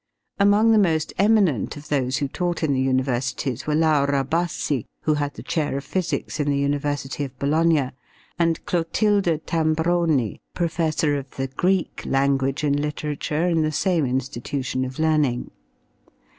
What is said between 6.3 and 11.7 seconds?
in the University of Bologna, and Clotilde Tambroni, professor of the